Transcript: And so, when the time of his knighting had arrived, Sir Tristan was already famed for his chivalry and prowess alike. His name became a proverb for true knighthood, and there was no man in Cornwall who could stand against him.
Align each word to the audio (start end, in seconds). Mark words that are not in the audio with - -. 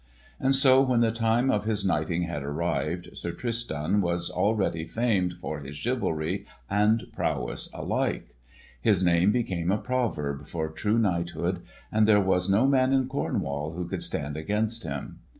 And 0.39 0.55
so, 0.55 0.81
when 0.81 1.01
the 1.01 1.11
time 1.11 1.51
of 1.51 1.65
his 1.65 1.85
knighting 1.85 2.23
had 2.23 2.41
arrived, 2.41 3.15
Sir 3.15 3.29
Tristan 3.33 4.01
was 4.01 4.31
already 4.31 4.83
famed 4.83 5.33
for 5.35 5.59
his 5.59 5.75
chivalry 5.75 6.47
and 6.67 7.03
prowess 7.15 7.69
alike. 7.71 8.33
His 8.81 9.03
name 9.03 9.31
became 9.31 9.69
a 9.69 9.77
proverb 9.77 10.47
for 10.47 10.69
true 10.69 10.97
knighthood, 10.97 11.61
and 11.91 12.07
there 12.07 12.19
was 12.19 12.49
no 12.49 12.65
man 12.65 12.93
in 12.93 13.07
Cornwall 13.07 13.73
who 13.73 13.87
could 13.87 14.01
stand 14.01 14.37
against 14.37 14.83
him. 14.85 15.19